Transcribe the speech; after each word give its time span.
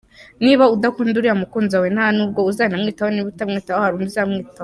Niba 0.43 0.63
udakunda 0.75 1.15
uriya 1.17 1.39
mukunzi 1.41 1.73
wawe 1.75 1.89
nta 1.95 2.07
nubwo 2.15 2.39
uzanamwitaho, 2.51 3.09
niba 3.11 3.27
utazamwitaho 3.31 3.79
hari 3.81 3.93
undi 3.95 4.09
uzamwitaho. 4.11 4.59